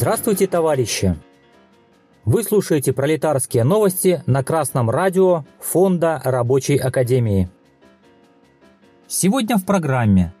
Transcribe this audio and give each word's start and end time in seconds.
Здравствуйте, 0.00 0.46
товарищи! 0.46 1.14
Вы 2.24 2.42
слушаете 2.42 2.94
пролетарские 2.94 3.64
новости 3.64 4.22
на 4.24 4.42
Красном 4.42 4.88
радио 4.88 5.44
Фонда 5.60 6.22
Рабочей 6.24 6.78
Академии. 6.78 7.50
Сегодня 9.06 9.58
в 9.58 9.66
программе. 9.66 10.32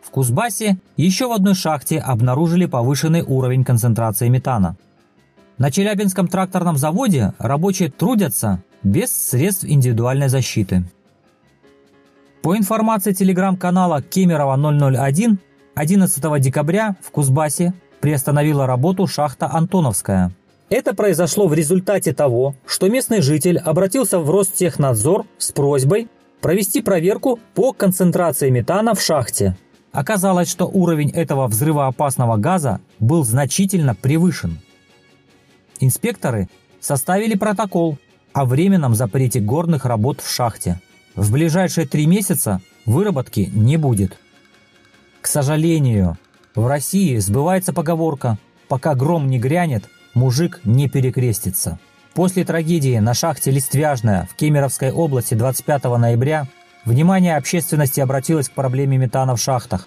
В 0.00 0.08
Кузбассе 0.08 0.78
еще 0.96 1.28
в 1.28 1.32
одной 1.32 1.54
шахте 1.54 1.98
обнаружили 1.98 2.64
повышенный 2.64 3.20
уровень 3.20 3.62
концентрации 3.62 4.30
метана. 4.30 4.74
На 5.58 5.70
Челябинском 5.70 6.26
тракторном 6.26 6.78
заводе 6.78 7.34
рабочие 7.38 7.90
трудятся 7.90 8.62
без 8.82 9.12
средств 9.12 9.66
индивидуальной 9.66 10.28
защиты. 10.28 10.82
По 12.40 12.56
информации 12.56 13.12
телеграм-канала 13.12 14.00
Кемерово 14.00 14.56
001, 14.56 15.38
11 15.74 16.40
декабря 16.40 16.96
в 17.02 17.10
Кузбассе 17.10 17.74
приостановила 18.00 18.66
работу 18.66 19.06
шахта 19.06 19.48
Антоновская. 19.50 20.32
Это 20.70 20.94
произошло 20.94 21.48
в 21.48 21.54
результате 21.54 22.12
того, 22.12 22.54
что 22.66 22.88
местный 22.88 23.22
житель 23.22 23.58
обратился 23.58 24.18
в 24.18 24.30
Ростехнадзор 24.30 25.24
с 25.38 25.50
просьбой 25.52 26.08
провести 26.40 26.82
проверку 26.82 27.40
по 27.54 27.72
концентрации 27.72 28.50
метана 28.50 28.94
в 28.94 29.00
шахте. 29.00 29.56
Оказалось, 29.92 30.50
что 30.50 30.66
уровень 30.66 31.10
этого 31.10 31.46
взрывоопасного 31.46 32.36
газа 32.36 32.80
был 32.98 33.24
значительно 33.24 33.94
превышен. 33.94 34.58
Инспекторы 35.80 36.48
составили 36.80 37.34
протокол 37.34 37.98
о 38.32 38.44
временном 38.44 38.94
запрете 38.94 39.40
горных 39.40 39.86
работ 39.86 40.20
в 40.20 40.30
шахте. 40.30 40.80
В 41.14 41.32
ближайшие 41.32 41.86
три 41.86 42.06
месяца 42.06 42.60
выработки 42.84 43.50
не 43.52 43.76
будет. 43.76 44.18
К 45.20 45.26
сожалению, 45.26 46.18
в 46.58 46.66
России 46.66 47.16
сбывается 47.18 47.72
поговорка 47.72 48.36
«пока 48.66 48.96
гром 48.96 49.28
не 49.28 49.38
грянет, 49.38 49.84
мужик 50.14 50.60
не 50.64 50.88
перекрестится». 50.88 51.78
После 52.14 52.44
трагедии 52.44 52.98
на 52.98 53.14
шахте 53.14 53.52
Листвяжная 53.52 54.26
в 54.28 54.34
Кемеровской 54.34 54.90
области 54.90 55.34
25 55.34 55.84
ноября 55.84 56.48
внимание 56.84 57.36
общественности 57.36 58.00
обратилось 58.00 58.48
к 58.48 58.54
проблеме 58.54 58.98
метана 58.98 59.36
в 59.36 59.40
шахтах. 59.40 59.86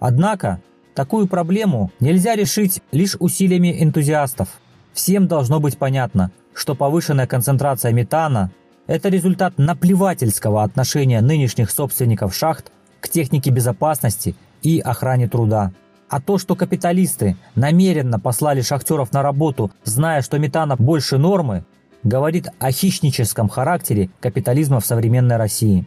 Однако, 0.00 0.62
такую 0.94 1.26
проблему 1.26 1.92
нельзя 2.00 2.34
решить 2.34 2.80
лишь 2.90 3.16
усилиями 3.20 3.82
энтузиастов. 3.82 4.48
Всем 4.94 5.26
должно 5.26 5.60
быть 5.60 5.76
понятно, 5.76 6.30
что 6.54 6.74
повышенная 6.74 7.26
концентрация 7.26 7.92
метана– 7.92 8.52
это 8.86 9.10
результат 9.10 9.58
наплевательского 9.58 10.62
отношения 10.62 11.20
нынешних 11.20 11.70
собственников 11.70 12.34
шахт 12.34 12.72
к 13.00 13.08
технике 13.10 13.50
безопасности 13.50 14.34
и 14.62 14.80
охране 14.80 15.28
труда. 15.28 15.72
А 16.08 16.20
то, 16.20 16.38
что 16.38 16.56
капиталисты 16.56 17.36
намеренно 17.54 18.18
послали 18.18 18.62
шахтеров 18.62 19.12
на 19.12 19.22
работу, 19.22 19.70
зная, 19.84 20.22
что 20.22 20.38
метана 20.38 20.76
больше 20.76 21.18
нормы, 21.18 21.64
говорит 22.02 22.48
о 22.58 22.72
хищническом 22.72 23.48
характере 23.48 24.10
капитализма 24.20 24.80
в 24.80 24.86
современной 24.86 25.36
России. 25.36 25.86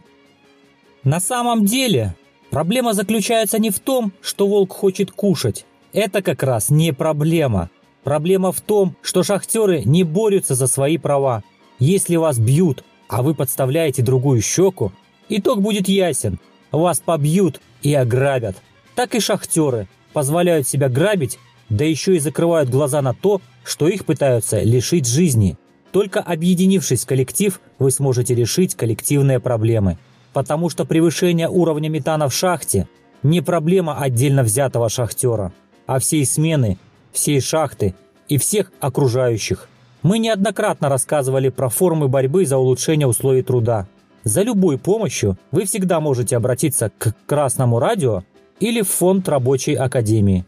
На 1.04 1.18
самом 1.18 1.64
деле, 1.64 2.14
проблема 2.50 2.92
заключается 2.92 3.58
не 3.58 3.70
в 3.70 3.80
том, 3.80 4.12
что 4.20 4.46
волк 4.46 4.72
хочет 4.72 5.10
кушать. 5.10 5.66
Это 5.92 6.22
как 6.22 6.42
раз 6.42 6.70
не 6.70 6.92
проблема. 6.92 7.70
Проблема 8.04 8.52
в 8.52 8.60
том, 8.60 8.96
что 9.02 9.22
шахтеры 9.22 9.82
не 9.84 10.04
борются 10.04 10.54
за 10.54 10.66
свои 10.66 10.98
права. 10.98 11.42
Если 11.78 12.16
вас 12.16 12.38
бьют, 12.38 12.84
а 13.08 13.22
вы 13.22 13.34
подставляете 13.34 14.02
другую 14.02 14.40
щеку, 14.40 14.92
итог 15.28 15.60
будет 15.60 15.88
ясен. 15.88 16.38
Вас 16.72 17.00
побьют 17.00 17.60
и 17.82 17.94
ограбят. 17.94 18.56
Так 18.94 19.14
и 19.14 19.20
шахтеры 19.20 19.88
позволяют 20.12 20.66
себя 20.66 20.88
грабить, 20.88 21.38
да 21.68 21.84
еще 21.84 22.16
и 22.16 22.18
закрывают 22.18 22.68
глаза 22.68 23.00
на 23.02 23.14
то, 23.14 23.40
что 23.64 23.88
их 23.88 24.04
пытаются 24.04 24.60
лишить 24.60 25.06
жизни. 25.06 25.56
Только 25.92 26.20
объединившись 26.20 27.04
в 27.04 27.06
коллектив, 27.06 27.60
вы 27.78 27.90
сможете 27.90 28.34
решить 28.34 28.74
коллективные 28.74 29.40
проблемы. 29.40 29.98
Потому 30.32 30.70
что 30.70 30.86
превышение 30.86 31.48
уровня 31.48 31.88
метана 31.88 32.28
в 32.28 32.34
шахте 32.34 32.88
не 33.22 33.42
проблема 33.42 34.00
отдельно 34.00 34.42
взятого 34.42 34.88
шахтера, 34.88 35.52
а 35.86 35.98
всей 35.98 36.24
смены, 36.24 36.78
всей 37.12 37.40
шахты 37.40 37.94
и 38.28 38.38
всех 38.38 38.72
окружающих. 38.80 39.68
Мы 40.02 40.18
неоднократно 40.18 40.88
рассказывали 40.88 41.50
про 41.50 41.68
формы 41.68 42.08
борьбы 42.08 42.44
за 42.46 42.56
улучшение 42.56 43.06
условий 43.06 43.42
труда. 43.42 43.86
За 44.24 44.42
любой 44.42 44.78
помощью 44.78 45.36
вы 45.50 45.64
всегда 45.64 46.00
можете 46.00 46.36
обратиться 46.36 46.90
к 46.96 47.14
Красному 47.26 47.78
радио 47.78 48.22
или 48.60 48.82
в 48.82 48.88
фонд 48.88 49.28
рабочей 49.28 49.74
академии. 49.74 50.44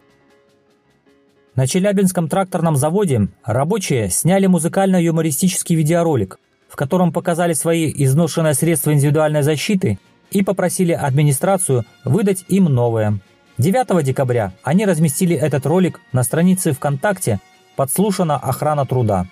На 1.57 1.67
Челябинском 1.67 2.29
тракторном 2.29 2.77
заводе 2.77 3.29
рабочие 3.45 4.11
сняли 4.11 4.47
музыкально-юмористический 4.47 5.77
видеоролик, 5.77 6.39
в 6.69 6.77
котором 6.77 7.12
показали 7.12 7.53
свои 7.53 7.93
изношенные 7.95 8.55
средства 8.55 8.93
индивидуальной 8.93 9.43
защиты 9.43 9.99
и 10.31 10.43
попросили 10.43 10.93
администрацию 10.93 11.85
выдать 12.05 12.45
им 12.49 12.65
новое. 12.65 13.21
9 13.59 14.05
декабря 14.05 14.53
они 14.65 14.85
разместили 14.85 15.37
этот 15.37 15.65
ролик 15.67 16.01
на 16.12 16.25
странице 16.25 16.73
ВКонтакте 16.73 17.41
«Подслушана 17.77 18.37
охрана 18.37 18.85
труда». 18.85 19.27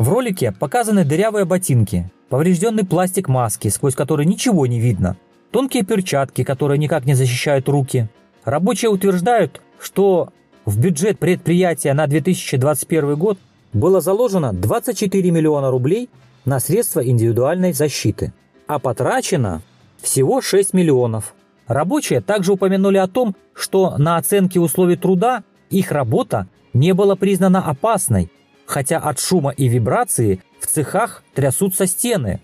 В 0.00 0.08
ролике 0.08 0.50
показаны 0.50 1.04
дырявые 1.04 1.44
ботинки, 1.44 2.10
поврежденный 2.30 2.86
пластик 2.86 3.28
маски, 3.28 3.68
сквозь 3.68 3.94
который 3.94 4.24
ничего 4.24 4.66
не 4.66 4.80
видно, 4.80 5.18
тонкие 5.50 5.84
перчатки, 5.84 6.42
которые 6.42 6.78
никак 6.78 7.04
не 7.04 7.12
защищают 7.12 7.68
руки. 7.68 8.08
Рабочие 8.44 8.90
утверждают, 8.90 9.60
что 9.78 10.30
в 10.64 10.80
бюджет 10.80 11.18
предприятия 11.18 11.92
на 11.92 12.06
2021 12.06 13.14
год 13.16 13.38
было 13.74 14.00
заложено 14.00 14.54
24 14.54 15.30
миллиона 15.30 15.70
рублей 15.70 16.08
на 16.46 16.60
средства 16.60 17.06
индивидуальной 17.06 17.74
защиты, 17.74 18.32
а 18.66 18.78
потрачено 18.78 19.60
всего 20.00 20.40
6 20.40 20.72
миллионов. 20.72 21.34
Рабочие 21.66 22.22
также 22.22 22.54
упомянули 22.54 22.96
о 22.96 23.06
том, 23.06 23.36
что 23.52 23.98
на 23.98 24.16
оценке 24.16 24.60
условий 24.60 24.96
труда 24.96 25.44
их 25.68 25.92
работа 25.92 26.46
не 26.72 26.94
была 26.94 27.16
признана 27.16 27.60
опасной, 27.62 28.30
хотя 28.70 28.98
от 28.98 29.18
шума 29.18 29.50
и 29.50 29.66
вибрации 29.66 30.40
в 30.60 30.66
цехах 30.66 31.24
трясутся 31.34 31.86
стены. 31.86 32.40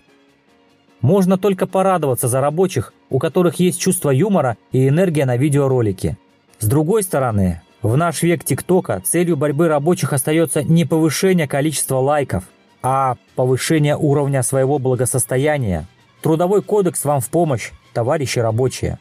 Можно 0.99 1.37
только 1.37 1.67
порадоваться 1.67 2.27
за 2.27 2.41
рабочих, 2.41 2.93
у 3.09 3.17
которых 3.17 3.55
есть 3.55 3.79
чувство 3.79 4.09
юмора 4.09 4.57
и 4.73 4.89
энергия 4.89 5.25
на 5.25 5.37
видеоролике. 5.37 6.17
С 6.59 6.67
другой 6.67 7.03
стороны, 7.03 7.61
в 7.81 7.95
наш 7.95 8.23
век 8.23 8.43
ТикТока 8.43 9.01
целью 9.05 9.37
борьбы 9.37 9.69
рабочих 9.69 10.11
остается 10.11 10.63
не 10.63 10.83
повышение 10.83 11.47
количества 11.47 11.99
лайков, 11.99 12.43
а 12.81 13.15
повышение 13.35 13.95
уровня 13.95 14.43
своего 14.43 14.79
благосостояния. 14.79 15.87
Трудовой 16.21 16.61
кодекс 16.61 17.05
вам 17.05 17.21
в 17.21 17.29
помощь, 17.29 17.71
товарищи 17.93 18.39
рабочие. 18.39 18.99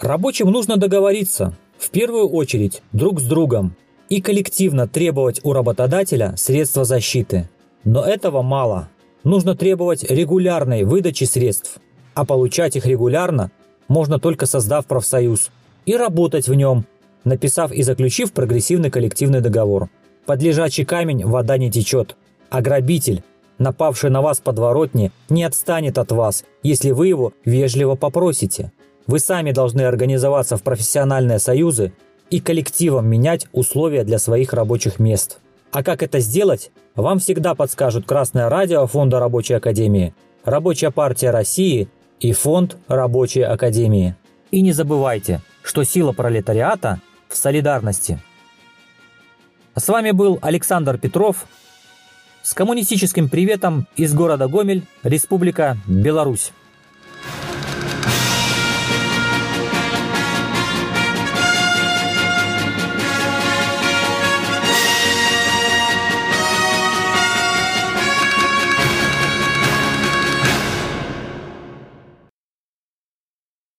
Рабочим 0.00 0.50
нужно 0.50 0.76
договориться, 0.76 1.56
в 1.78 1.90
первую 1.90 2.28
очередь, 2.28 2.82
друг 2.92 3.20
с 3.20 3.24
другом, 3.24 3.76
и 4.08 4.20
коллективно 4.20 4.86
требовать 4.86 5.40
у 5.44 5.52
работодателя 5.52 6.34
средства 6.36 6.84
защиты. 6.84 7.48
Но 7.84 8.04
этого 8.04 8.42
мало. 8.42 8.88
Нужно 9.24 9.56
требовать 9.56 10.04
регулярной 10.04 10.84
выдачи 10.84 11.24
средств, 11.24 11.78
а 12.14 12.24
получать 12.24 12.76
их 12.76 12.86
регулярно 12.86 13.50
можно 13.88 14.18
только 14.18 14.46
создав 14.46 14.86
профсоюз 14.86 15.50
и 15.84 15.96
работать 15.96 16.48
в 16.48 16.54
нем, 16.54 16.86
написав 17.24 17.72
и 17.72 17.82
заключив 17.82 18.32
прогрессивный 18.32 18.90
коллективный 18.90 19.40
договор. 19.40 19.88
Под 20.26 20.42
лежачий 20.42 20.84
камень 20.84 21.24
вода 21.24 21.58
не 21.58 21.70
течет, 21.70 22.16
а 22.50 22.60
грабитель, 22.60 23.22
напавший 23.58 24.10
на 24.10 24.22
вас 24.22 24.40
подворотни, 24.40 25.12
не 25.28 25.44
отстанет 25.44 25.98
от 25.98 26.10
вас, 26.12 26.44
если 26.62 26.90
вы 26.90 27.08
его 27.08 27.32
вежливо 27.44 27.94
попросите. 27.94 28.72
Вы 29.06 29.20
сами 29.20 29.52
должны 29.52 29.82
организоваться 29.82 30.56
в 30.56 30.62
профессиональные 30.62 31.38
союзы 31.38 31.92
и 32.30 32.40
коллективом 32.40 33.06
менять 33.06 33.46
условия 33.52 34.04
для 34.04 34.18
своих 34.18 34.52
рабочих 34.52 34.98
мест. 34.98 35.38
А 35.72 35.82
как 35.82 36.02
это 36.02 36.20
сделать, 36.20 36.70
вам 36.94 37.18
всегда 37.18 37.54
подскажут 37.54 38.06
Красное 38.06 38.48
радио 38.48 38.86
Фонда 38.86 39.20
Рабочей 39.20 39.54
Академии, 39.54 40.14
Рабочая 40.44 40.90
партия 40.90 41.30
России 41.30 41.88
и 42.20 42.32
Фонд 42.32 42.76
Рабочей 42.88 43.42
Академии. 43.42 44.16
И 44.50 44.62
не 44.62 44.72
забывайте, 44.72 45.42
что 45.62 45.84
сила 45.84 46.12
пролетариата 46.12 47.00
в 47.28 47.36
солидарности. 47.36 48.20
С 49.74 49.88
вами 49.88 50.12
был 50.12 50.38
Александр 50.40 50.96
Петров 50.98 51.46
с 52.42 52.54
коммунистическим 52.54 53.28
приветом 53.28 53.88
из 53.96 54.14
города 54.14 54.46
Гомель, 54.46 54.84
Республика 55.02 55.76
Беларусь. 55.86 56.52